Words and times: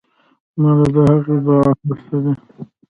ما 0.59 0.69
له 0.77 0.85
د 0.93 0.97
هغې 1.09 1.37
دعا 1.45 1.67
هر 1.85 1.97
سه 2.05 2.17
دي. 2.23 2.33